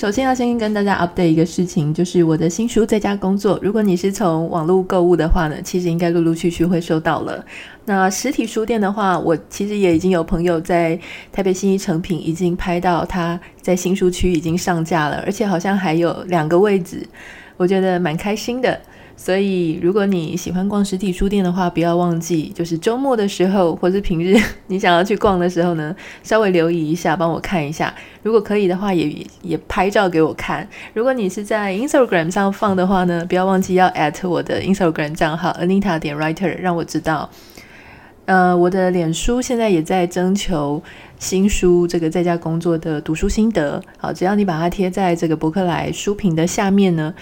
[0.00, 3.60] 首先要先跟大家 update 一个事情，就是我的新书在家工作。
[3.60, 7.44] 如果你是从网络购物的话呢，其实应该陆陆续续会收到了。
[7.84, 10.98] 那实体书店的话，我其实也已经有朋友在
[11.30, 17.06] 台北新一诚品已经拍到他在新书区已经上架了，而且好像还有两个位置，
[17.58, 18.80] 我觉得蛮开心的。
[19.22, 24.34] 所以如果你喜欢逛实体书店的话，不要忘记，就是周末的时候或是平日
[24.68, 27.94] 你想要去逛的时候呢，稍微留意一下，帮我看一下。
[28.22, 30.66] 如果可以的话也，也也拍照给我看。
[30.94, 37.28] 如果你是在 Instagram 上放的话呢，不要忘记要 at 我的 Instagram 账号 Anita 点 Writer，让我知道。
[38.24, 40.82] 呃，我的脸书现在也在征求
[41.18, 43.82] 新书这个在家工作的读书心得。
[43.98, 47.12] 好，只要你把它贴在这个博客来书评的下面呢，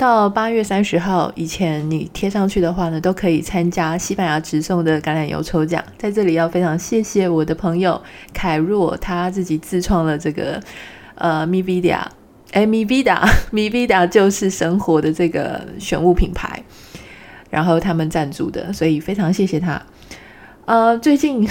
[0.00, 5.84] 到八月三十号以前你贴上去的话呢，都可以参加西班牙直送的橄榄油抽奖。
[5.98, 8.00] 在这里要非常谢谢我的朋友
[8.32, 10.58] 凯若，他自己自创了这个
[11.16, 12.00] 呃 Mi Vida，
[12.52, 16.62] 哎 Mi Vida，Mi Vida 就是生活的这个选物品牌，
[17.50, 19.82] 然后他们赞助的，所以非常谢谢他。
[20.64, 21.46] 呃，最近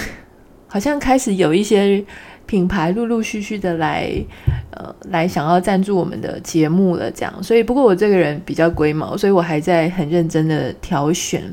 [0.66, 2.04] 好像开始有一些
[2.50, 4.10] 品牌陆陆续续的来，
[4.72, 7.32] 呃，来想要赞助我们的节目了，这样。
[7.40, 11.44] 所以，不过我这个人比较龟毛，所以我还在很认真的挑选。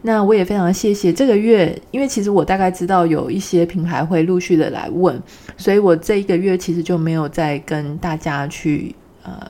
[0.00, 5.16] 那我也非常谢谢这个月，因为其实我大概知道有一些品牌会陆续的来问，
[5.56, 9.48] 所以我这一个月其实就没有再跟大家去呃，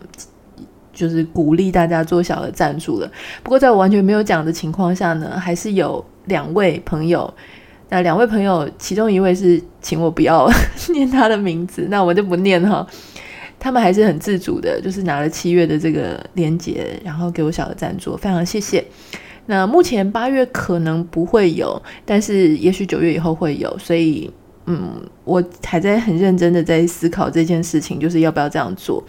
[0.93, 3.11] 就是鼓励大家做小的赞助了。
[3.43, 6.05] 不过，在我完全没有讲的情况下呢，还是有。
[6.27, 7.35] 两位朋友，
[7.93, 10.51] 那两位朋友，其中一位是请我不要
[10.95, 12.87] 念他的名字，那我就不念哈。
[13.61, 18.83] 他们还是很自主的，就是拿了七月的这个连结，然后给我小的赞助，非常谢谢。
[19.45, 24.33] 那目前八月可能不会有，但是也许九月以后会有，所以
[24.65, 24.93] 嗯，
[25.25, 29.05] 我还在很认真的在思考这件事情，就是要不要这样做。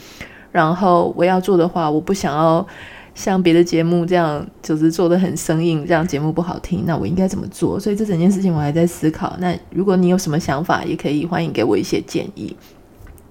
[0.51, 2.67] 然后我要做的话，我不想要。
[3.15, 6.83] 像别的节目这样，就是做得很生硬，这样节目不好听。
[6.85, 7.79] 那我应该怎么做？
[7.79, 9.35] 所以这整件事情我还在思考。
[9.39, 12.55] 那如果你有什么想法，也可以欢迎给我一些建议。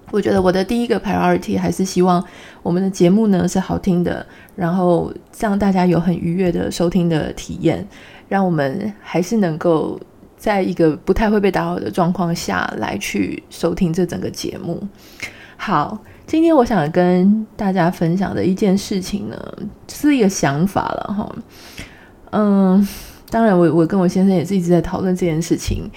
[0.09, 2.23] 我觉得我的第一个 priority 还是希望
[2.61, 7.85] 我们的节目呢是好听的，然后让大家有很愉悦的收听的体验，
[8.29, 9.99] 让我们还是能够
[10.37, 14.81] 在一个不太会被打扰的状况下来去收听这整个节目。
[15.57, 15.99] 好。
[16.33, 19.37] 今天我想跟大家分享的一件事情呢，
[19.87, 21.35] 是一个想法了哈。
[22.31, 22.87] 嗯，
[23.29, 25.87] 当然我我跟我先生也是一直在讨论这件事情，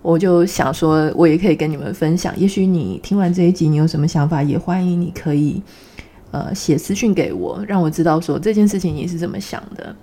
[0.00, 2.32] 我就想说，我也可以跟你们分享。
[2.38, 5.62] 也许你听完这一集，你有什么想法，也欢迎你可以
[6.30, 9.94] 呃写私讯给我，让我知道说这件事情你是怎么想的。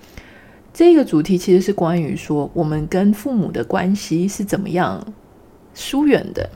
[0.71, 5.03] 这个主题其实是关于说我们跟父母的关系是怎么样
[5.73, 6.47] 疏远的。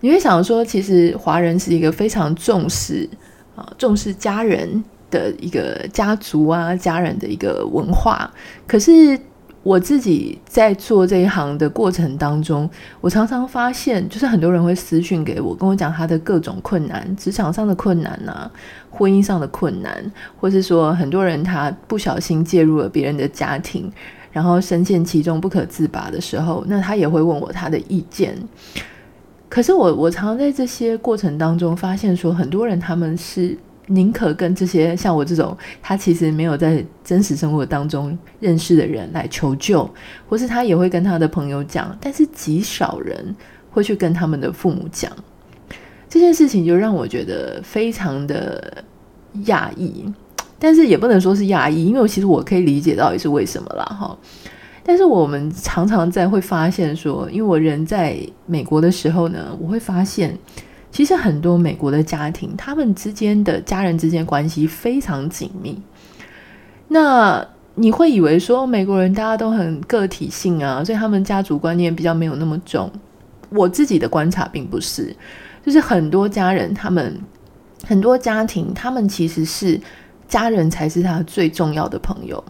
[0.00, 3.08] 你会想说，其实华人是一个非常重视
[3.54, 8.30] 啊，重视家人的一个家族啊，家人的一个文化。
[8.66, 9.18] 可是
[9.62, 12.70] 我自己在做这一行的过程当中，
[13.00, 18.48] 我常常发现，就是很多人会私讯给我，跟我讲他的各种困难，职场上的困难啊，
[18.90, 23.90] 婚姻上的困难，或是说很多人他不小心介入了别人的家庭，
[24.30, 28.36] 然后深陷其中不可自拔的时候，那他也会问我他的意见。
[29.48, 39.88] 可是我我常常在这些过程当中发现说，很多人他们是宁可跟这些像我这种他其实没有在真实生活当中认识的人来求救，
[40.28, 43.34] 或是他也会跟他的朋友讲，但是极少人
[43.70, 45.10] 会去跟他们的父母讲。
[46.08, 48.84] 这件事情就让我觉得非常的
[49.44, 50.04] 讶异，
[50.58, 54.18] 但是也不能说是讶异，因为其实我可以理解到底是为什么啦哈。
[54.88, 58.16] 但是我们常常在会发现说，因为我人在
[58.46, 60.38] 美国的时候呢，我会发现，
[60.92, 65.76] 其实很多美国的家庭，他们之间的家人之间关系非常紧密。
[66.86, 67.44] 那
[67.74, 72.88] 你会以为说美国人大家都很个体性啊，所以他们家族观念比较没有那么重。
[73.50, 75.12] 我自己的观察并不是，
[75.64, 77.20] 就是很多家人，他们
[77.84, 79.80] 很多家庭，他们其实是
[80.28, 82.42] 家人才是他最重要的朋友。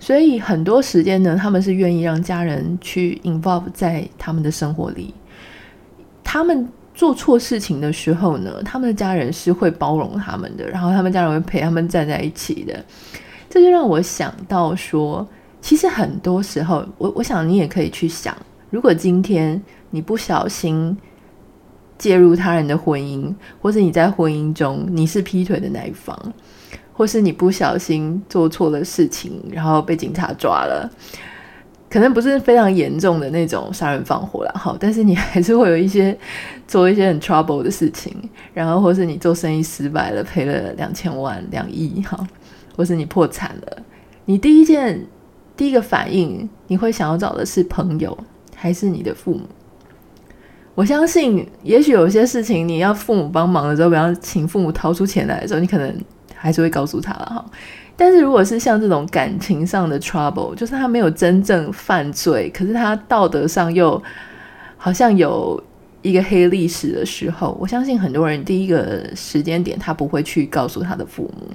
[0.00, 5.14] 所以很多时间呢，他们是愿意让家人去 involve 在他们的生活里。
[6.24, 12.82] 他们做错事情的时候呢，他们的家人是会包容他们的，然后他们家人会陪他们站在一起的。
[13.48, 15.26] 这就让我想到说，
[15.60, 18.34] 其实很多时候，我我想你也可以去想，
[18.70, 19.60] 如果今天
[19.90, 20.96] 你不小心
[21.98, 26.16] 介入他人的婚姻，或是你在婚姻中你是劈腿的那一方，
[27.00, 30.86] 或是你不小心做错了事情，然后被警察抓了，
[31.88, 36.14] 可能不是非常严重的那种杀人放火了，好，但是你还是会有一些
[36.68, 38.14] 做一些很 trouble 的事情，
[38.52, 42.22] 然后或是你做生意失败了，赔了两千万、两亿，哈，
[42.76, 43.82] 或是你破产了，
[44.26, 45.06] 你第一件。
[45.56, 48.16] 第一个反应，你会想要找的是朋友
[48.54, 49.40] 还是你的父母？
[50.74, 55.94] 我相信，也许有些事情你要父母帮忙的时候，比方请父母掏出钱来的时候，你可能
[56.40, 57.44] 还是会告诉他了哈。
[57.96, 64.02] 但是如果是像这种感情上的 trouble，就是他没有真正犯罪，可是他道德上又
[64.78, 65.62] 好像有
[66.00, 71.54] 一个黑历史的时候，我相信很多人第一个时间点他不会去告诉他的父母。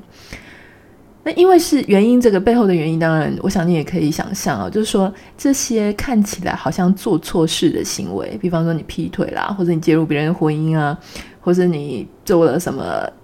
[1.23, 10.95] 那因为是原因，这个背后的原因，当然，我想你也可以想象啊，就是说这些看起来好像做错事的行为，比方说你劈腿啦，或者你介入别人的婚姻啊，
[11.41, 12.83] 或者你做了什么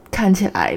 [0.10, 0.75] 看起来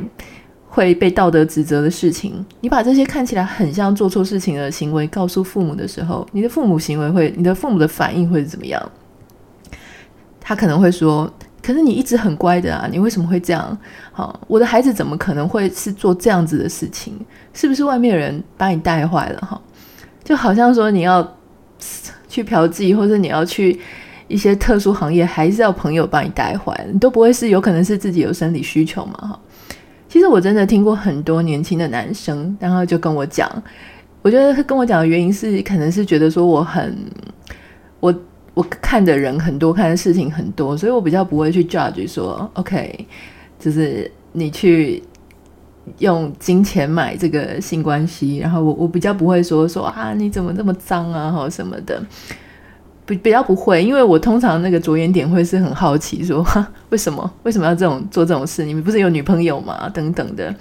[0.74, 8.90] 会被道德指责的事情，你把这些看起来很像做错事情的行为告诉父母的时候，你的父母行为会，你的父母的反应会是怎么样？
[10.40, 11.32] 他可能会说。
[11.62, 13.78] 可是你一直很乖的啊，你为什么会这样？
[14.12, 17.14] 好，我的孩子怎么可能会是做这样子的事情？
[17.54, 19.40] 是不是外面的人把你带坏了？
[19.40, 19.58] 哈，
[20.22, 21.26] 就好像说你要
[22.28, 23.80] 去嫖妓，或者你要去
[24.28, 26.86] 一些特殊行业，还是要朋友把你带坏？
[26.92, 29.14] 你都不会是有可能是自己有生理需求嘛？
[29.14, 29.40] 哈，
[30.14, 33.50] 其实我真的听过很多年轻的男生，然后就跟我讲，
[34.22, 36.96] 我觉得跟我讲的原因是，可能是觉得说我很
[37.98, 38.14] 我。
[38.54, 43.04] 我看的人很多，看的事情很多，所以我比较不会去 judge 说，OK，
[43.58, 45.02] 就是你去
[45.98, 52.00] 用金钱买这个性关系，然后我我比较不会说说啊，你怎么这么脏啊，或什么的，
[53.06, 58.64] 比比较不会，因为我通常那个着眼点会是很好奇说，说为什么为什么要这种做这种事？
[58.64, 59.88] 你们不是有女朋友吗？
[59.90, 60.54] 等等的，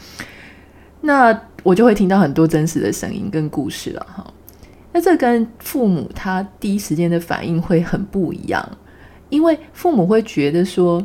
[1.01, 4.25] 那我就会听到很多真实的声音跟故事了，哈。
[4.92, 8.78] 那这跟父母他第一时间的反应会很不一样，
[9.30, 11.04] 因为父母会觉得说，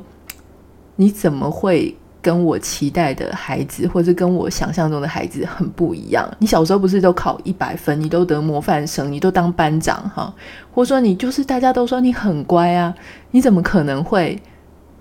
[0.96, 6.28] 你怎么会跟我期待的孩子，或者跟我想象中的孩子很不一样？
[6.38, 10.32] 你小时候不是都考一百分，你都得模范生，你都当班长哈，
[10.72, 12.92] 或者说你就是大家都说你很乖啊，
[13.30, 14.40] 你怎么可能会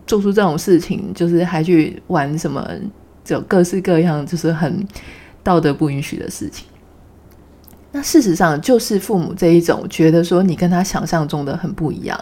[0.05, 1.11] 做出这种事情？
[1.13, 2.65] 就是还去玩什么，
[3.25, 4.85] 就各式各样，就是很
[5.43, 6.67] 道德不允许的事情。
[7.91, 12.19] 那事实上，就是父母这一种觉得说你跟他想象中的很不一样，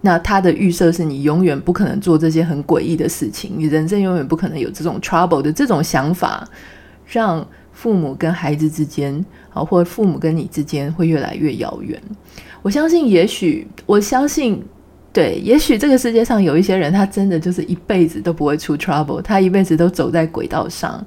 [0.00, 6.48] 那他的预设是你永远不可能做这些很诡异的事情，你人生永远不可能有这种 trouble 的这种想法，
[7.06, 12.00] 让父母跟孩子之间，啊，或父母跟你之间会越来越遥远。
[12.62, 14.62] 我相信，也许我相信，
[15.12, 21.04] 对，也许这个世界上有一些人，他真的就是一辈子都不会出 trouble，他一辈子都走在轨道上。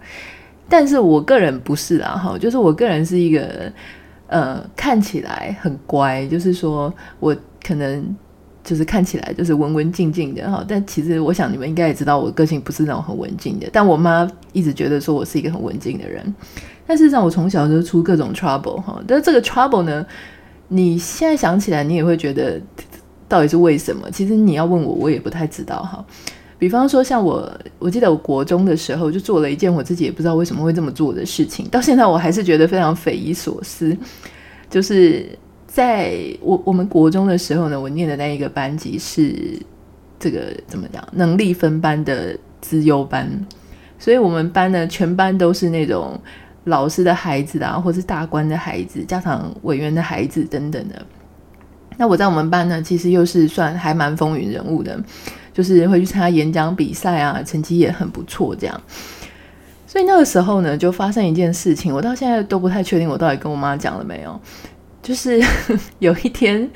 [0.70, 3.72] 但是我个人不是啦，哈，就是我个人是一个，
[4.28, 8.16] 呃，看起来很乖，就是说我可能
[8.64, 13.68] 就是看起来就是文文静静的哈，但其实我想你们应该也知道，我个性不是那种很文静的。
[13.72, 16.34] 但我妈一直觉得说我是一个很文静的人，
[16.86, 19.02] 但事实上我从小就出各种 trouble 哈。
[19.08, 20.06] 但这个 trouble 呢，
[20.68, 22.62] 你现在想起来，你也会觉得
[23.28, 24.10] 到底是为什么？
[24.12, 26.06] 其实你要问我，我也不太知道哈。
[26.60, 33.98] 比方说，像我，我记得我国中的时候就做了一件我自己也不知道为什么会这么做的事情，到现在我还是觉得非常匪夷所思。
[34.70, 35.28] 就是
[35.74, 39.58] 在我我们国中的时候呢，我念的那一个班级是
[40.20, 43.30] 这个怎么讲，能力分班的资优班，
[43.98, 46.20] 所以我们班呢，全班都是那种
[46.66, 51.02] 老师的孩子啊，或是大官的孩子、家长委员的孩子等等的。
[51.98, 55.02] 那我在我们班呢，其实又是算还蛮风云人物的。
[55.54, 58.82] 就是会去参加演讲比赛啊，成绩也很不错，这样。
[59.86, 64.40] 所以那个时候呢，就发生一件事情，我到现在都不太确定我到底跟我妈讲了没有。
[65.02, 65.42] 就是
[66.00, 66.70] 有一天，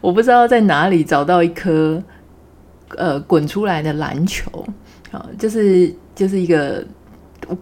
[0.00, 2.02] 我不知道在哪里找到一颗
[2.96, 4.64] 呃滚出来的篮球
[5.10, 6.86] 啊，就是就是一个
[7.48, 7.58] 我，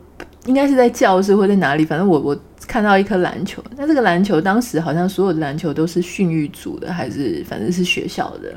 [0.47, 3.62] 应该是在教室或在哪里，反正我我看到一颗篮球。
[3.76, 8.52] 那这个篮球当时好像所有的篮球都是训育组的，还是反正是学校的。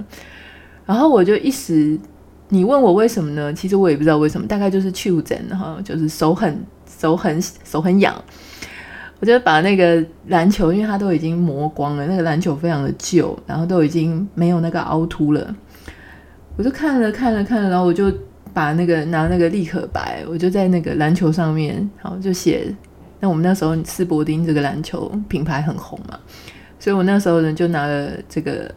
[0.86, 1.98] 然后我就一时，
[2.50, 3.52] 你问我为什么呢？
[3.54, 6.64] 其实我也不知道为什么，大概就是手疹哈，就是手很
[7.00, 8.14] 手很手很痒。
[9.20, 15.56] 我就把那个篮球，因为它都已经磨光了，那个篮球非常的旧，然后都已经没有那个凹凸了。
[16.58, 18.12] 我就看了看了看了，然后我就
[18.54, 22.74] 把那个拿那个立可白，我就在那个篮球上面，好就写。
[23.20, 26.20] 那我们那时候斯伯丁这个篮球品牌很红嘛，
[26.80, 28.70] 所以我那时候呢就拿了这个。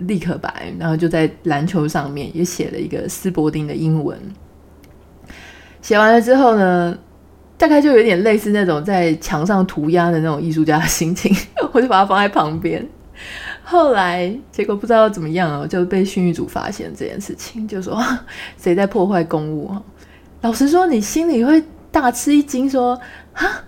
[0.00, 4.14] 立可白，然后就在篮球上面也写了一个斯伯丁的英文。
[5.80, 6.98] 写完了之后呢，
[7.58, 11.34] 大概就有点类似那种在墙上涂鸦的那种艺术家的心情，
[11.72, 12.86] 我就把它放在旁边。
[13.64, 18.00] 后来结果不知道怎么样啊，就被训育组发现这件事情，就说
[18.58, 19.74] 谁在破坏公物？
[20.42, 23.00] 老实说，你心里会大吃一惊，说
[23.32, 23.64] 啊，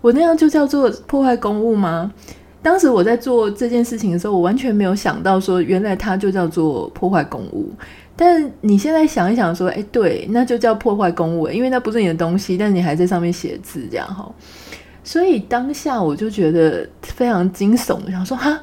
[0.00, 2.12] 我那样就叫做破坏公物吗？
[2.62, 7.72] 当时我在做这件事情的时候，我完全没有想到说，原来它就叫做破坏公物。
[8.14, 14.30] 但你现在想一想，说，哎，对，那就叫破坏公物，因为那不是你的东西，但你还在上面写字，这样哈。
[15.02, 18.60] 所以当下我就觉得非常惊悚，想说，哈，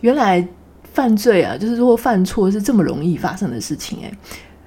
[0.00, 0.46] 原来
[0.92, 4.12] 犯罪啊，就是说犯错是这么容易发生的事情，哎，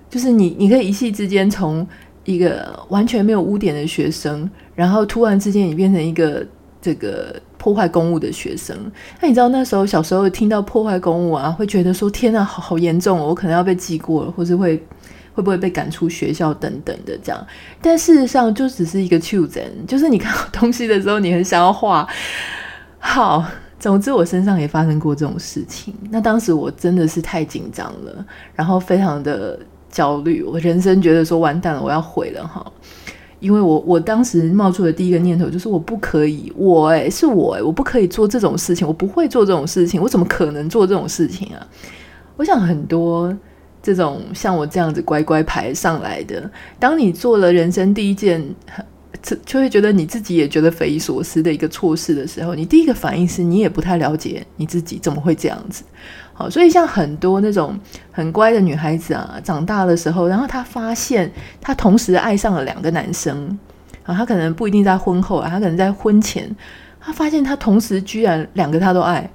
[0.09, 1.87] 就是你，你可以一夕之间从
[2.25, 6.45] 一个完全没有污点的学生，然后突然之间你变成一个
[6.81, 7.33] 这个。
[7.67, 8.73] 破坏公物的学生，
[9.19, 14.77] 那你知道那时候小时候听到破坏公物啊，会觉得说天啊，好好严重哦，我可能要被记过了，或是会
[15.33, 17.45] 会不会被赶出学校等等的这样。
[17.81, 22.07] 但事实上就只是一个 children，，就是你看到东西的时候，你很想要画。
[22.99, 23.43] 好，
[23.77, 25.93] 总之我身上也发生过这种事情。
[26.09, 29.59] 那当时我真的是太紧张了，然后非常的
[29.91, 32.65] 焦虑，我人生觉得说完蛋了，我要毁了哈。
[33.39, 41.67] 因为我我当时冒出的第一个念头就是我不可以，我诶，是我诶，我不可以做这种事情，我不会做这种事情，我怎么可能做这种事情啊？
[42.35, 43.35] 我想很多
[43.81, 48.43] 这种像我这样子乖乖牌上来的，当你做了人生第一件，
[49.45, 55.83] 就会觉得你自己也觉得匪夷所思的一个错事的时候，你第一个反应是你也不太了解你自己怎么会这样子。
[56.39, 57.75] 好，所以像很多那种
[58.11, 63.57] 很乖的女孩子啊，长大的时候，然后她发现她同时爱上了两个男生
[64.03, 66.55] 啊，她可能不一定在婚后啊，她可能在婚前，
[66.99, 69.27] 她发现她同时居然两个她都爱，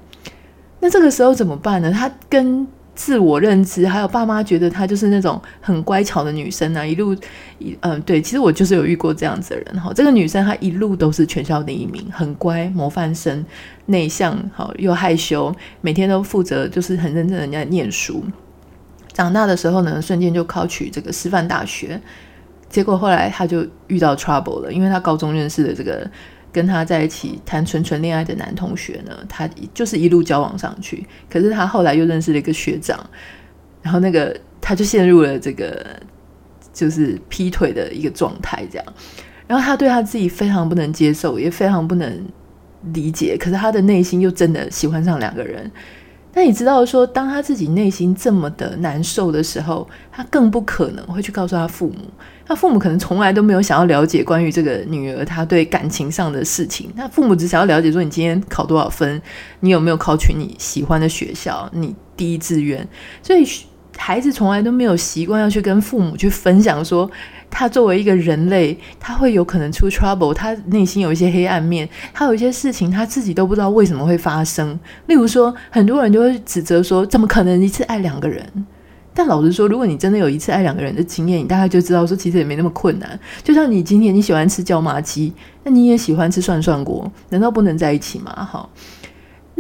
[0.79, 1.91] 那这个时候怎么办呢？
[1.91, 7.15] 她跟自我认知，还有爸妈觉得她就是那种很乖巧的女生啊，一路
[7.59, 9.93] 一嗯，对，其实我就是有遇过这样子的人哈。
[9.95, 13.45] 这个女生她一路都是全校第一名，很乖，模范生，
[13.87, 18.23] 内向，好又害羞，每天都负责就是很认真的人家念书。
[19.13, 22.01] 长大的时候呢，瞬间就考取这个师范大学，
[22.69, 26.11] 结果后来她就遇到 trouble 了，因为她高中认识的这个。
[26.53, 31.07] 跟他在一起谈纯纯恋爱的男同学呢，他就是一路交往上去。
[31.31, 33.05] 可是他后来又认识了一个学长，
[33.81, 35.85] 然后那个他就陷入了这个
[36.73, 38.87] 就是劈腿的一个状态，这样。
[39.47, 42.25] 然后他对他自己非常不能接受，也非常不能
[42.93, 43.37] 理解。
[43.39, 45.71] 可是他的内心又真的喜欢上两个人。
[46.35, 51.99] 那你知道说，当他自己内心这么的难受的时候，他更不可能会去告诉他父母。
[52.45, 56.91] 他父母可能从来都没有想要了解关于这个女儿她对感情上的事情。
[56.97, 59.21] 那父母只想要了解说，你今天考多少分，
[59.61, 62.87] 你有没有考取你喜欢的学校，你第一志愿。
[63.23, 63.45] 所以
[63.97, 67.11] 孩子从来都没有习惯要去跟父母去分享说。
[67.55, 74.81] 他作为一个人类，他会有可能出 trouble，他内心有一些黑暗面，他有一些事情他自己都不知道为什么会发生。
[75.05, 78.43] 例如说，很多人就会指责说，怎么可能一次爱两个人？
[79.13, 83.21] 但老实说，如果你真的有一次爱两个人的经验，你大概就知道说，其实也没那么困难。
[83.45, 85.31] 就像你今天你喜欢吃椒麻鸡，
[85.63, 88.33] 那你也喜欢吃涮涮锅，难道不能在一起吗？
[88.51, 88.67] 哈，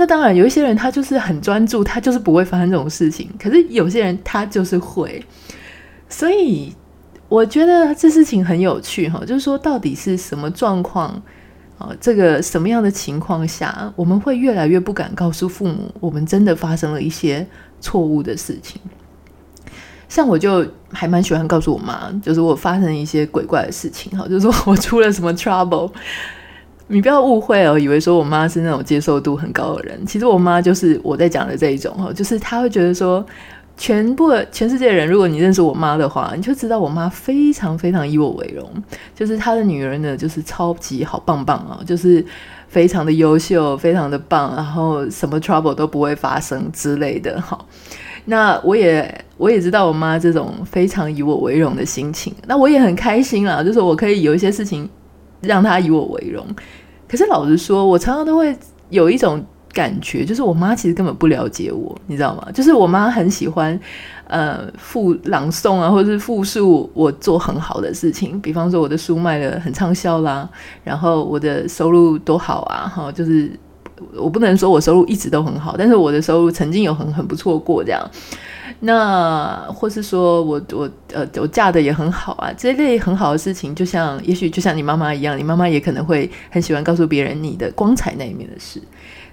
[0.03, 3.31] 那当然有一些人他就是很专注，他就是不会发生这种事情。
[3.39, 5.25] 可是有些人他就是会，
[6.09, 6.75] 所以。
[7.29, 11.09] 我觉得这事情很有趣哈，就是说到底是什么状况
[11.79, 11.89] 啊？
[11.99, 17.47] 这个什么样的情况下，我们会越来越不敢告诉父母，我们真的发生了一些
[17.81, 18.79] 错误的事情。
[20.11, 25.91] 像我就还蛮喜欢告诉我妈，就是我发生一些鬼怪的事情哈，就是说我出了什么 trouble，
[26.93, 33.25] 你不要误会哦，以为说我妈是那种接受度很高的人，其实我妈就是我在讲的这一种哈，就是她会觉得说。
[33.75, 38.65] 全部全世界人，如果你认识我妈的话，你就知道我妈非常非常以我为荣。
[39.15, 42.25] 就是她的女儿呢，就是超级好棒棒啊，就是
[42.69, 47.41] 非常的优秀，非常的棒，然后什么 trouble 都不会发生之类的。
[47.41, 47.67] 好，
[48.27, 54.89] 那我也我也知道我妈这种非常以我为荣的心情，那我也很开心啊，就是我可以有一些事情
[55.41, 56.47] 让她以我为荣。
[57.13, 58.57] 可是老实说，我常常都会
[58.89, 59.45] 有一种。
[59.75, 62.47] 感觉就是我妈其实根本不了解我，你知道吗？
[62.53, 63.81] 就是我妈很喜欢，
[64.27, 68.39] 呃，复朗诵啊，或者是复述我做很好的事情。
[68.39, 70.47] 比方说我的书卖的很畅销啦，
[70.85, 73.51] 然后我的收入多好啊，哈，就是
[74.15, 78.11] 我不能说我收入一直都很好，但是我的收入曾经有很很不错过这样。
[78.85, 88.83] 那或是说我我呃我嫁的也很好啊，这类很好的事情，就像也许就像你妈妈一样，你妈妈也可能会很喜欢告诉别人你的光彩那一面的事。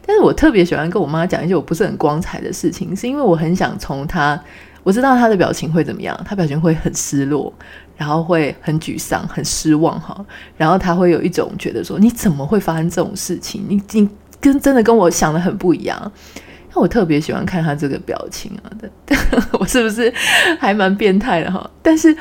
[0.06, 4.40] 但是我特别喜欢跟我妈讲一些我不是很光彩的事情，是因为我很想从她，
[4.84, 7.52] 我知道她的表情会怎么样，她表情会很失落，
[7.96, 10.24] 然后会很沮丧、很失望哈，
[10.58, 13.64] 然后她会有一种觉得说，你怎么会发生这种事情？
[13.68, 14.10] 你你
[14.40, 16.12] 跟真的跟我想的很不一样。
[16.74, 18.72] 那我特别喜欢看他这个表情啊，
[19.60, 20.14] 我是不是
[20.60, 21.70] 还蛮变态的哈？
[21.82, 22.16] 但是。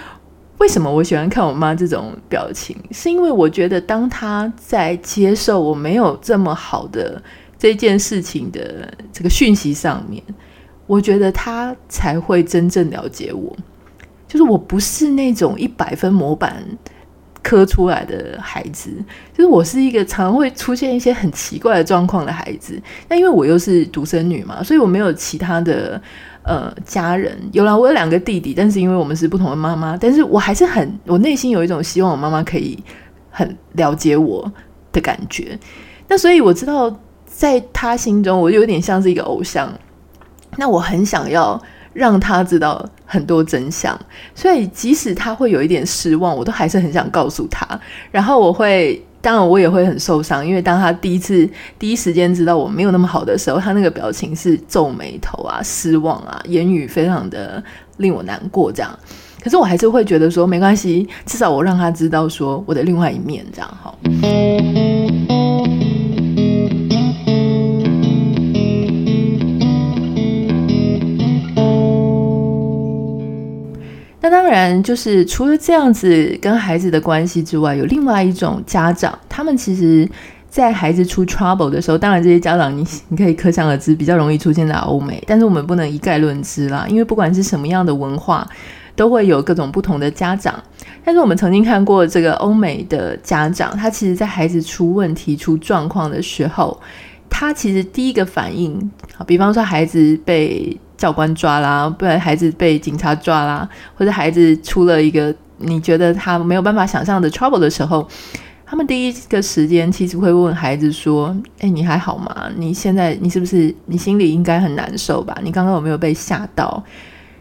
[0.58, 2.76] 为什么我喜欢看我妈这种表情？
[2.90, 7.22] 是因为我觉得，当她在接受我没有这么好的
[7.56, 10.20] 这件事情的这个讯息上面，
[10.88, 13.56] 我觉得她才会真正了解我。
[14.26, 16.60] 就是我不是那种一百分模板
[17.42, 18.90] 磕出来的孩子，
[19.32, 22.80] 就是我是一个常会出现一些很奇怪的状况的孩子。
[23.08, 26.00] 那因为我又是独生女嘛，所以我没有其他的。
[26.44, 32.82] 呃，家人有了，我有两个弟弟，但是因为我们是不同的妈妈，但是我还是很，我内心有一种希望我妈妈可以
[33.30, 34.50] 很了解我
[34.90, 35.58] 的感觉。
[36.06, 39.70] 那所以我知道，在他心中，我有点像是一个偶像。
[40.56, 41.60] 那我很想要
[41.98, 43.98] 让他知道很多真相，
[44.34, 47.66] 所以即使他会有一点失望，我都还是很想告诉他。
[48.12, 49.02] 然后我会。
[49.20, 57.60] 当然，我也会很受伤，因为当他第一次第一时间知道我没有那么好的时候，他那个表情是皱眉头啊、失望啊，言语非常的
[57.96, 58.70] 令我难过。
[58.70, 58.96] 这样，
[59.42, 65.37] 可是我还是会觉得说没关系，至少我让他知道说我的另外一面，这样哈。
[74.28, 80.06] 那当然，就是除了这样子跟孩子的关系之外，有另外一种家长，他们其实，
[80.50, 85.22] 在孩子出 trouble 的时候，当然这些家长你你可以可想而知，比较容易出现在欧美。
[85.26, 88.46] 但是我们不能一概论之啦，因为不管是什么样的文化，
[88.94, 90.62] 都会有各种不同的家长。
[91.02, 96.78] 但是我们曾经看过这个欧美的家长，他其实在孩子出问题、出状况的时候，
[97.30, 98.78] 他其实第一个反应，
[99.14, 100.78] 好，比方说孩子被。
[100.98, 108.06] 教官抓啦，不然孩子被警察抓啦，或者孩子出了一个你觉得他没有办法想象的 trouble 的时候，
[108.66, 112.50] 他们第一个时间其实会问孩子说：“诶，你还好吗？
[112.56, 115.38] 你现在你是不是你心里应该很难受吧？
[115.42, 116.82] 你刚刚有没有被吓到？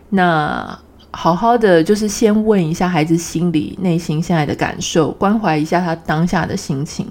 [0.09, 0.79] 那
[1.11, 7.07] 好好的就是先问一下孩子心里内心现在的感受，关怀一下他当下的心情。”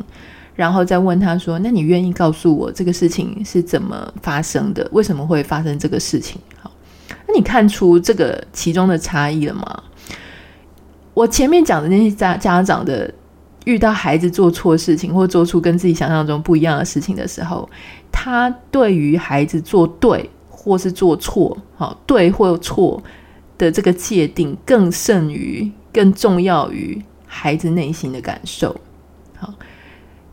[0.57, 4.89] 然后再问他说：“那你愿意告诉我这个事情是怎么发生的？
[4.91, 6.71] 为什么会发生这个事情？”好，
[7.29, 9.83] 那你看出这个其中的差异了吗？
[11.13, 13.13] 我前面讲的那些家家长的
[13.67, 17.69] 遇到孩子做错事情，或做出跟自己想象中不一样的事情的时候，
[18.11, 23.03] 他对于孩子做对或是做错，好，对或错
[23.59, 28.75] 的这个界定，更胜于、更重要于孩子内心的感受。
[29.37, 29.53] 好。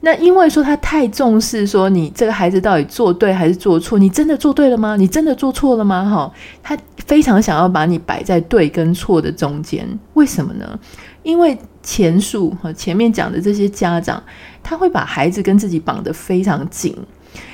[0.05, 4.97] 那因为说他太重视说你这个孩子到底做对还是做错，你真的做对了吗？
[4.97, 6.03] 你真的做错了吗？
[6.03, 6.29] 哈，
[6.61, 10.77] 他非常想要把你摆在对跟错的中间，为什么呢？
[11.23, 14.21] 因为前述和前面讲的这些家长，
[14.61, 16.93] 他会把孩子跟自己绑得非常紧，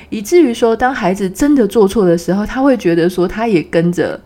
[0.08, 4.20] 以至于说当孩子真的做错的时候，他会觉得说他也跟着。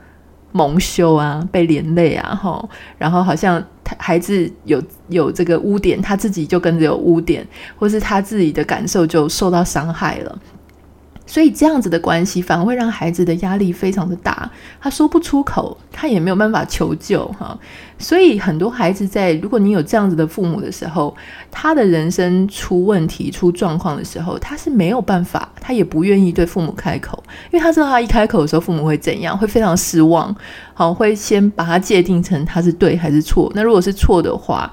[0.56, 7.44] 蒙羞啊，被连累啊，吼，然后好像他孩子有有这个污点，他自己就跟着有污点，
[7.76, 10.38] 或是他自己的感受就受到伤害了。
[11.26, 17.58] 所以这样子的关系反而会让孩子的压力非常的大，他说不出口，他也没有办法求救哈。
[17.98, 21.16] 所以很多孩子在如果你有这样子的父母的时候，
[21.50, 30.34] 他的人生出问题、出状况的时候，他是没有办法，他也不愿意对父母开口，因为他知道他一开口的时候，父母会怎样，会非常失望，
[30.74, 33.50] 好，会先把他界定成他是对还是错。
[33.54, 34.70] 那如果是错的话，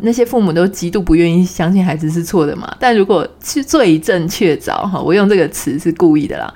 [0.00, 2.74] 那些父母都极度不愿意相信孩子是错的嘛。
[2.78, 6.52] 但如果是罪证确凿，哈，我用这个词是故意的啦。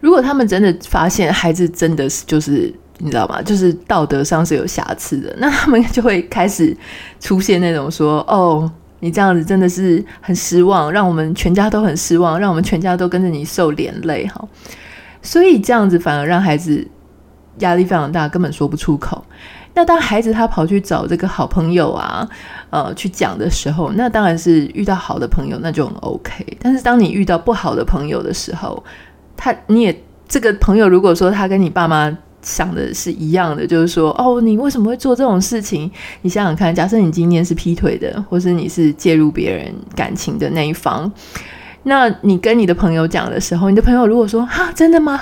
[0.00, 3.40] 如果他们真的发现孩子真的是就是你知道吗？
[3.42, 6.76] 就是道德上是有瑕疵的，那他们 就会开始
[7.20, 14.46] 出现那种说：“哦，你这样子真的是很失望，让我们全家都很失望，让我们全家都跟着你受连累。”哈，
[15.22, 16.86] 所以这样子反而让孩子
[17.58, 19.24] 压力非常大，根本说不出口。
[19.78, 22.28] 那当孩子他跑去找这个好朋友啊，
[22.70, 26.44] 呃，去讲的时候，那当然是遇到好的朋友，那就 OK。
[26.60, 28.82] 但是当你遇到不好的朋友的时候，
[29.36, 32.12] 他你也这个朋友，如果说他跟你爸妈
[32.42, 35.88] 想的是一样的，就是说，哦，你为什么会做这种事情？
[36.22, 41.08] 你想想看，假设你今天是劈腿的，或是你是介入别人感情的那一方，
[41.84, 45.20] 那你跟你的朋友讲的时候，你的朋友如果说，哈，真的吗？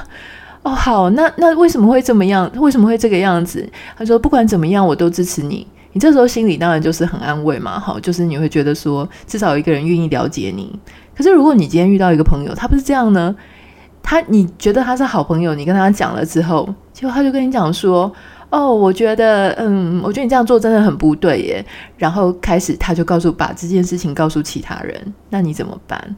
[0.66, 2.50] 哦，好，那那为什么会这么样？
[2.56, 3.64] 为什么会这个样子？
[3.96, 5.64] 他说不管怎么样，我都支持你。
[5.92, 10.76] 你这时候心里当然就是很安慰嘛，好，就是你会觉得说至少有一个人愿意了解你。
[11.16, 13.32] 可是如果你今天遇到一个朋友，他不是这样呢？
[14.02, 18.12] 他你觉得他是好朋友，你跟他讲了之后，结果他就跟你讲说
[18.50, 21.64] ：“哦，我觉得，嗯，我觉得你这样做真的很不对耶。”
[21.96, 26.16] 然后开始他就告诉把这件事情告诉其他人，那你怎么办？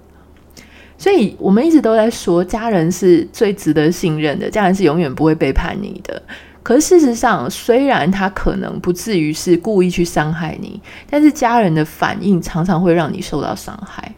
[0.99, 6.21] 所以我们一直都在说，家人是最值得信任的，家人是永远不会背叛你的。
[6.63, 14.13] 可是事实上，虽然他可能不至于是故意去伤害你，但是家人的反应常常会让你受到伤害，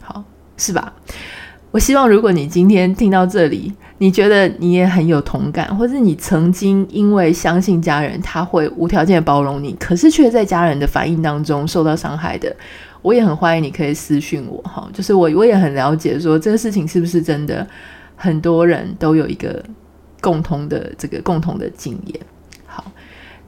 [0.00, 0.22] 好，
[0.56, 0.92] 是吧？
[1.72, 12.54] 我希望如果你今天听到这里，你觉得你也很有同感，或者你曾经因为相信家人，他会无条件包容你，可是却在家人的反应当中受到伤害的。
[13.02, 17.66] 我也很欢迎你可以私讯我哈，就是我我也很了解说这个事情是不是真的，
[18.16, 19.62] 很多人都有一个
[20.20, 22.20] 共同的这个共同的经验。
[22.64, 22.84] 好，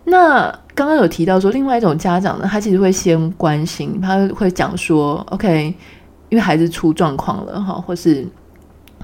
[0.04, 5.74] 那刚刚有提到说另外一种家长呢，他其实会先关心，他会讲说，OK，
[6.28, 8.26] 因为孩子出状况了哈，或是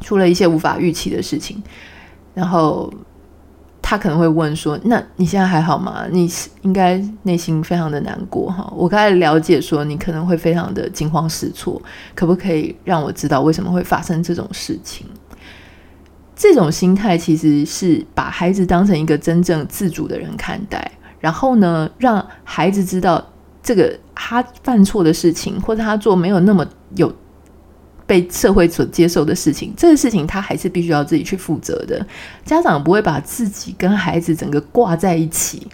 [0.00, 1.62] 出了一些无法预期的事情，
[2.34, 2.92] 然后。
[3.90, 6.04] 他可能会问说：“那你现在还好吗？
[6.12, 6.30] 你
[6.62, 8.72] 应该内心非常的难过哈。
[8.76, 11.82] 我刚才了解说你可能会非常的惊慌失措，
[12.14, 15.08] 可不可以让我知道为什么会发生这种事情？
[16.36, 23.20] 这种心态其实是把孩子当成一个真正自主的人看待，然后呢，让孩子知道
[23.60, 27.12] 这个他犯错的事情，或者他做没有那么有。”
[28.10, 32.04] 被社会所接受的事情，这个事情他还是必须要自己去负责的。
[32.44, 35.64] 家长不会把自己跟孩子整个挂在一起。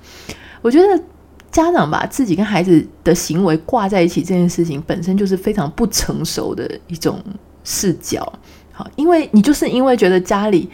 [0.61, 1.03] 我觉得
[1.51, 7.19] 家长把自己跟孩子的行为挂在一起这件事情，本身就是非常不成熟的一种
[7.65, 8.31] 视角。
[8.71, 10.69] 好，因为你就是因为觉得家里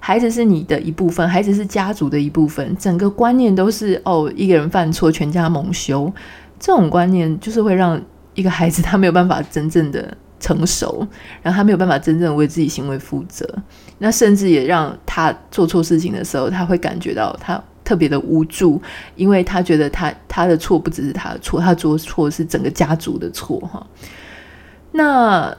[0.00, 6.12] 孩子是你的一部分，孩子是家族的一部分，整个观念都是哦，一个人犯错，全家蒙羞。
[6.58, 8.02] 这种观念就是会让
[8.34, 10.16] 一个孩子他没有办法真正的。
[10.40, 11.06] 成熟，
[11.42, 13.48] 然后他没有办法真正为自己行为负责，
[13.98, 18.80] 那甚至也让他做错事情的时候，他会感觉到他特别的无助，
[19.16, 23.86] 因为他觉得他他的错不只是他的错，他做错是整个家族的错哈。
[24.92, 25.56] 那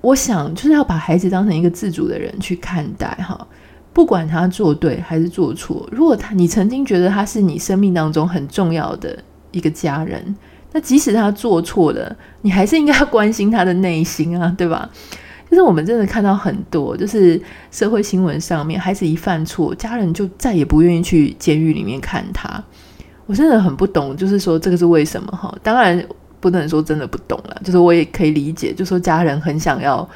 [0.00, 3.46] 我想就是要把孩子当成一个自主的人去看待哈，
[3.92, 9.16] 不管他做对还是做错，如果他你曾经觉得他是你生命当中很重要的
[9.52, 10.34] 一个家人。
[10.76, 14.90] 那即使他做错了，你还是应该要关心他的内心啊，对吧？
[15.48, 22.60] 就是我们真的看到很多，就是社会新闻上面，孩子一犯错，家人就再也不愿意去监狱里面看他。
[23.26, 25.56] 我真的很不懂，就是说这个是为什么哈？
[25.62, 26.04] 当然
[26.40, 30.08] 不能说真的不懂了，就是我也可以理解，就说家人很想要，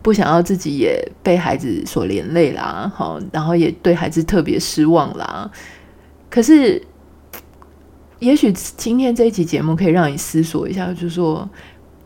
[0.00, 5.50] 不想要自己也被孩子所连累啦，好，然后也对孩子特别失望啦。
[6.30, 6.82] 可是。
[8.20, 11.48] 也许今天这一集节目可以让你思索一下，就是说，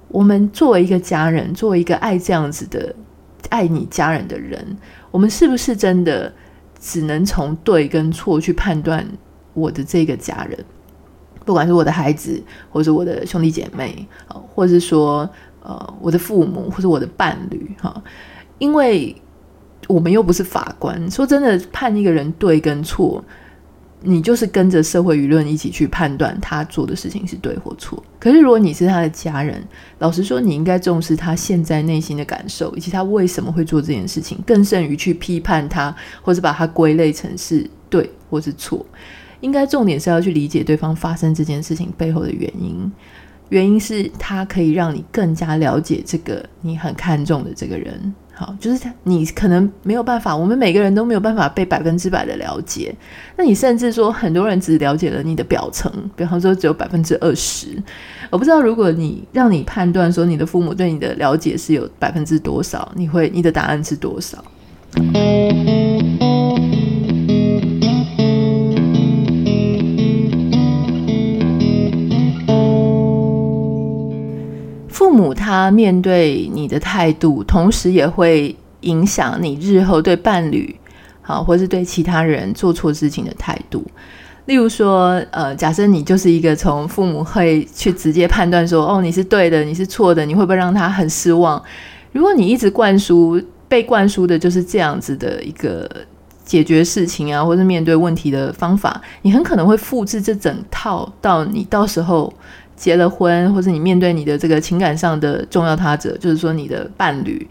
[0.09, 2.95] 我们作为一个家人，作为一个爱这样子的
[3.51, 4.77] 爱你家人的人，
[5.11, 6.33] 我们是不是真的
[6.79, 9.05] 只能从对跟错去判断
[9.55, 10.57] 我的这个家人？
[11.45, 15.29] 不管是我的孩子，或者我的兄弟姐妹，或者是说
[15.63, 18.01] 呃我的父母，或者我的伴侣，哈，
[18.59, 19.15] 因为
[19.89, 23.23] 我们又不是法官，说真的，判一个人对跟错。
[24.05, 28.01] 你就是跟着社会舆论一起去判断他做的事情是对或错。
[28.21, 29.61] 可是如果你是他的家人，
[29.99, 38.85] 老实说，你应该重视他现在内心的感受，以及他为什么会做这件事情，更胜于去批判他，或者把他归类成是对或是错。
[39.41, 42.91] 应该重点是要去理解对方发生这件事情背后的原因。
[43.51, 48.15] 原因是他可以让你更加了解这个你很看重的这个人。
[48.37, 52.93] 好，就是，你可能没有办法，我们每个人都没有办法被百分之百的了解。
[53.37, 57.69] 那你甚至说，很多人只了解了你的表层，比方说只有百分之二十。
[58.31, 64.45] 我不知道，如果你让你判断说你的父母对你的了解是有百分之多少，你会你的答案是多少？
[75.15, 80.75] 母他面对你的态度，同时也会影响你日后对伴侣，
[81.23, 83.83] 好，或是对其他人做错事情的态度。
[84.47, 91.63] 例如说，呃，假设你就是一个从父母会去直接判断说，哦，你是对的，你是错的，你会不会让他很失望？
[92.13, 95.91] 如果你一直灌输，被灌输的就是这样子的一个
[96.45, 102.31] 解决事情啊，或是面对问题的方法，你很可能会复制这整套到你到时候。
[102.77, 107.47] 结了婚，或者你面对你的这个情感上的重要他者，就是说你的伴侣，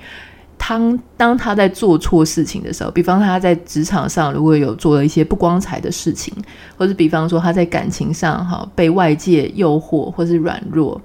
[0.58, 6.34] 当当他在做错事情的时候，比方他在职场上如果有做了一些不光彩的事情，
[6.78, 11.02] 或者比方说他在感情上哈被外界诱惑或是软弱，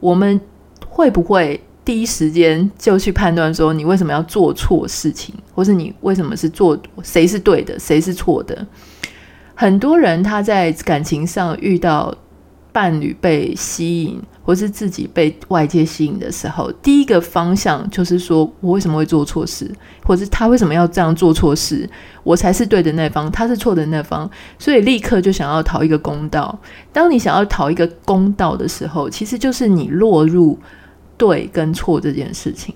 [0.00, 0.40] 我们
[0.86, 8.66] 会不会第一时间就去判断说你为什么要做错事情，或是你为什么是做谁是对的，谁是错的。
[9.54, 12.14] 很多人他在感情上遇到
[12.72, 19.70] 伴侣被吸引，或是自己被外界吸引的时候，第一个方向就是说我为什么会做错事，
[20.04, 21.88] 或是他为什么要这样做错事，
[22.24, 26.58] 我才是对的那方，他是错的那方，所以立刻就想要讨一个公道。
[26.92, 30.58] 当你想要讨一个公道的时候，其实就是你落入。
[31.18, 32.74] 对跟错这件事情，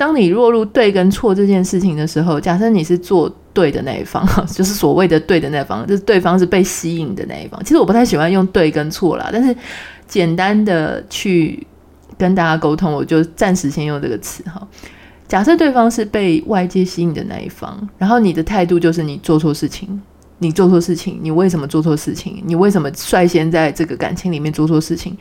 [0.00, 7.62] 当你落入对跟错这件事情的时候，假设你是做对的那一方， 就是所谓的对的那一方，就是对方是被吸引的那一方。
[7.62, 9.54] 其实我不太喜欢用对跟错啦，但是
[10.08, 11.66] 简单的去
[12.16, 14.66] 跟大家沟通，我就暂时先用这个词哈。
[15.28, 20.00] 假设对方是被外界吸引的那一方，然后你的态度就是你做错事情，
[20.38, 22.42] 你做错事情，你为什么做错事情？
[22.46, 25.14] 你为什么率先在这个感情里面做错事情？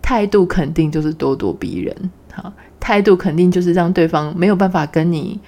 [0.00, 2.52] 态度肯定就是咄咄逼人，好，
[2.84, 5.40] 态度肯定就是让对方没有办法跟你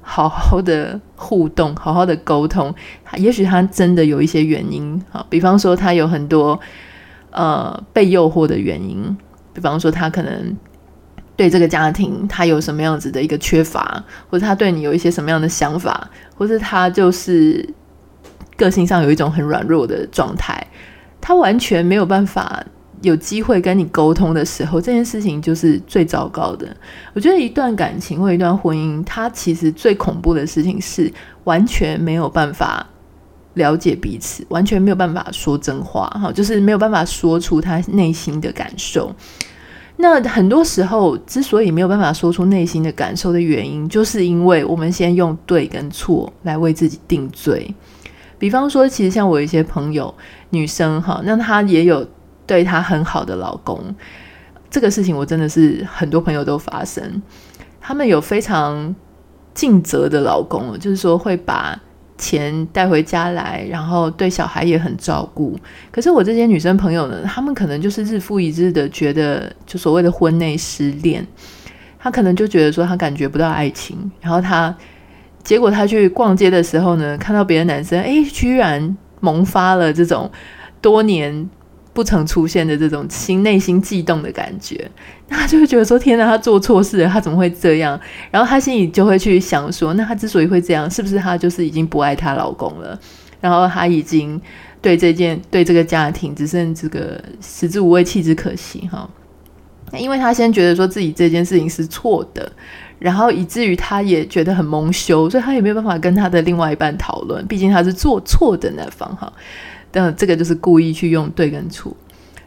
[0.00, 2.74] 好好的互动，好好的沟通。
[3.18, 6.58] 也许他真的有一些原因，好，比方说他有很多
[7.32, 9.14] 呃被诱惑的原因，
[9.52, 10.56] 比方说他可能
[11.36, 17.68] 对这个家庭他有什么样子的一个缺乏，或者他对你有一些什么样的想法，或者他就是
[18.56, 20.66] 个性上有一种很软弱的状态，
[21.20, 22.64] 他完全没有办法。
[23.02, 26.68] 有机会跟你沟通的时候，这件事情就是最糟糕的。
[27.14, 31.10] 我觉得一段感情或一段婚姻，它其实最恐怖的事情是
[31.44, 32.86] 完全没有办法
[33.54, 39.14] 了解彼此，完全没有办法说真话，哈，就是没有办法说出他内心的感受。
[39.96, 47.74] 那很多时候，之所以没有办法说出内心的感受的原因，就是因为我们先用对跟错来为自己定罪。
[48.38, 50.14] 比方说，其实像我一些朋友，
[50.50, 52.06] 女生哈，那她也有。
[52.50, 53.78] 对她很好的老公，
[54.68, 57.22] 这个事情我真的是很多朋友都发生。
[57.80, 58.92] 他们有非常
[59.54, 61.80] 尽责的老公，就是说会把
[62.18, 65.56] 钱带回家来，然后对小孩也很照顾。
[65.92, 71.24] 可是我这些女生朋友呢，他们可能就是日复一日的觉得，就所谓的婚内失恋。
[72.00, 74.76] 他可能就觉得说他感觉不到爱情，然后他
[75.44, 80.28] 结果他去逛街的时候呢，看到别的男生，哎，居然萌发了这种
[80.80, 81.48] 多年。
[82.00, 84.90] 不曾出现的这种心内心悸动的感觉，
[85.28, 88.00] 那 他就会觉得说：“天哪，他做错事了，他怎么会这样？”
[88.32, 92.98] 然后他心里就会去想说：“那他之所以会这样，是不是他就是已经不爱她老公了？
[93.38, 94.40] 然后他已经
[94.80, 99.06] 对这件对这个家庭只剩这个食之无味，弃之可惜。”哈，
[99.92, 102.50] 那因为他先觉得说自己这件事情是错的，
[102.98, 109.14] 然后以至于他也觉得很蒙羞，所以他也没有办法跟他的另外一半讨论，毕竟他是做错的那方。
[109.16, 109.30] 哈。
[109.90, 111.94] 但这个就是故意去用对跟错。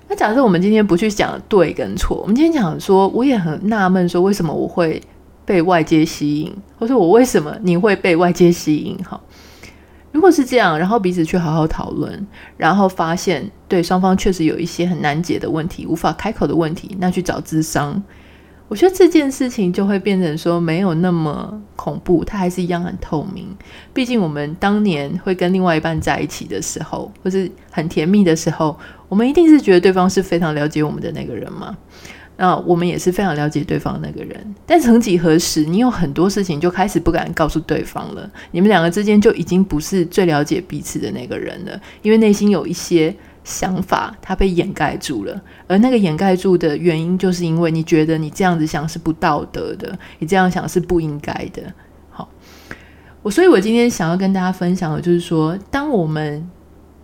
[0.08, 5.02] 那假设我们今天不去讲对跟错，我们今天讲说，我也很纳闷，说为什么我会
[5.46, 8.98] 被外界吸引，或者我为什么你会被外界吸引？
[9.04, 9.20] 哈，
[10.12, 12.28] 如果是这样，然后彼此去好好讨论，
[12.58, 18.04] 然后发现对双方确实有一些很难解的问题，无法开口的问题，那去找智商。
[18.74, 23.48] 我觉得这件事情就会变成说没有那么恐怖，它还是一样很透明。
[23.94, 28.76] 毕竟我们当年会跟另外一半在一起的时候，或是很甜蜜的时候，
[29.08, 31.78] 我们一定是觉得对方是非常了解我们的那个人嘛。
[32.38, 34.56] 那我们也是非常了解对方那个人。
[34.66, 38.28] 但曾几何时，你有很多事情就开始不敢告诉对方了。
[38.50, 43.16] 你们两个之间就已经不是最了解彼此的那个人了，因为内心有一些。
[43.44, 51.62] 想法它被掩盖住了，而那个掩盖住的原因，就是因为你觉得你这样子想是不道德的，你这样想是不应该的。
[52.10, 52.30] 好，
[53.22, 56.50] 我所以，我今天想要跟大家分享的，就是说，当我们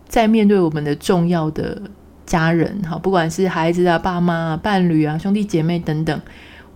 [0.08, 1.80] 在面对我们的重要的
[2.24, 6.20] 家人，哈，不管是孩子啊、爸妈啊、伴侣啊、兄弟姐妹等等，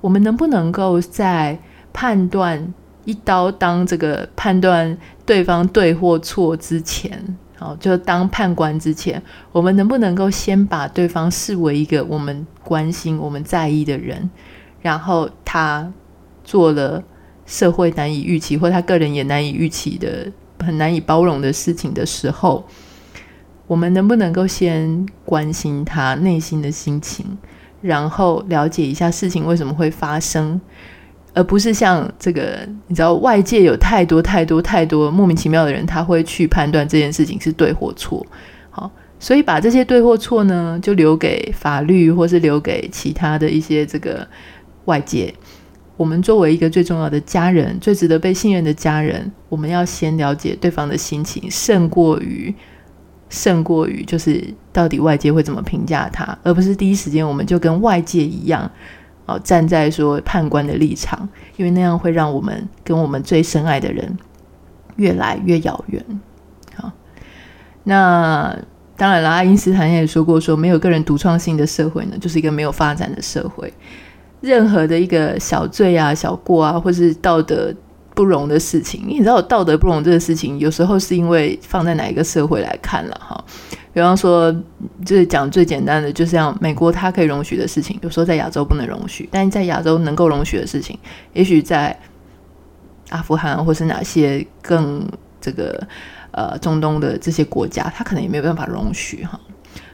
[0.00, 1.58] 我们能不能够在
[1.92, 2.74] 判断
[3.04, 14.28] 一刀当这个判断对方对或错之前，好，就当判官之前，我们能不能够先把对方视为一个我们关心、我们在意的人，
[14.82, 15.92] 然后他
[16.42, 17.02] 做了
[17.46, 22.66] 社会难以预期，或他个人也难以预期的、很难以包容的事情的时候，
[23.68, 27.38] 我们能不能够先关心他内心的心情，
[27.80, 30.60] 然后了解一下事情为什么会发生？
[31.34, 38.24] 而不是像这个，你知道，外界有太多太多太多莫名其妙的人，他会去判断这件事情是对或错。
[38.70, 44.26] 好，所以把这些对或错呢，就留给法律，或是留给其他的一些这个
[44.84, 45.34] 外界。
[45.96, 52.54] 我们作为一个最重要的家人，最值得被信任的家人，我们要先了解对方的心情，胜过于
[53.28, 54.42] 胜过于就是
[54.72, 58.70] 到底外界会怎么评价他，而不是第一时间我们就跟外界一样。
[59.26, 64.16] 哦，站在说判官的立场，因为那样会让我们跟我们最深爱的人
[64.96, 66.04] 越来越遥远。
[66.76, 66.92] 好，
[67.84, 68.56] 那
[68.96, 73.72] 当然了，爱因斯坦也说过说，没有个人独创性的社会呢，就是一个没有发展的社会。
[74.40, 77.74] 任何的一个小罪啊、小过啊，或是道德
[78.14, 83.44] 不容的事情，你知道，道德不容这个事情，有时候是因为放在哪一个社会来看了哈。
[83.94, 84.52] 比方说，
[85.06, 90.98] 就是讲最简单的，就像美国它可以容许的事情，有时候在亚洲不能容许；但在亚洲能够容许的事情，
[91.32, 91.96] 也许在
[93.10, 95.06] 阿富汗或是哪些更
[95.40, 95.80] 这个
[96.32, 99.38] 呃中东的这些国家，它可能也没有办法容许哈。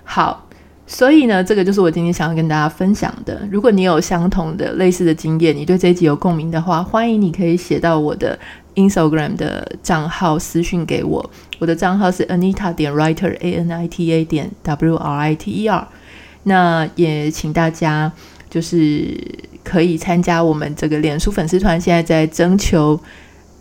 [0.02, 0.48] 好，
[0.86, 3.46] 所以呢，这个就是我今天想要跟大家分享的。
[3.52, 8.38] 如果你有相同的类似的经验，你对这一集有共鸣的话，欢迎你可以写到我的。
[8.88, 15.68] Instagram 的账号私讯给我，我的账号是 Anita 点 Writer A N I T A 点 W R I T E
[15.68, 15.86] R。
[16.44, 18.10] 那也请大家
[18.48, 19.14] 就是
[19.62, 22.98] 可以参加我们这个脸书粉丝团，现在在征求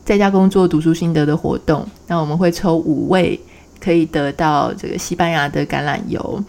[0.05, 1.85] 在家工作读书心得的活动。
[2.07, 3.37] 那我们会抽五位，
[3.81, 6.41] 可以得到这个西班牙的橄榄油。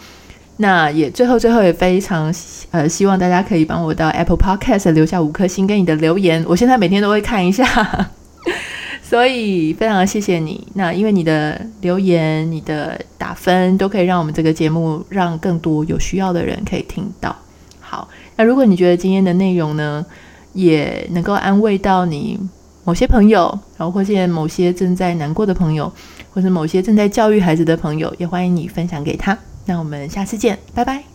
[0.59, 2.33] 那也最后最后也非常
[2.71, 8.11] 呃希望大家可以帮我到 Apple Podcast 留下五颗星跟你的留言，我现在每天都会看一下。
[9.03, 10.67] 所以非常谢谢你。
[10.75, 17.35] 那因为你的留言、你的打分，都可以让我们这个节目让更多有需要的人可以听到。
[17.81, 20.05] 好，那如果你觉得今天的内容呢，
[20.53, 22.39] 也能够安慰到你
[22.85, 25.93] 某些朋友，然后或是某些正在难过的朋友，
[26.33, 29.37] 或是某些正在教育孩子的朋友，也欢迎你分享给他。
[29.67, 31.10] 那我们下次见，拜拜。